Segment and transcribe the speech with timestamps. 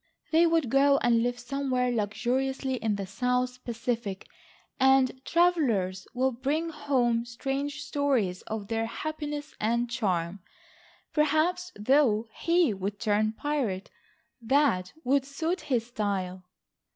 [0.31, 4.25] They will go and live somewhere luxuriously in the south Pacific,
[4.79, 10.39] and travellers will bring home strange stories of their happiness and charm.
[11.13, 13.91] Perhaps, though, he would turn pirate.
[14.41, 16.45] That would suit his style."